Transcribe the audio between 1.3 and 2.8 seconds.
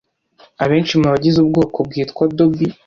ubwoko bwitwa Dhobi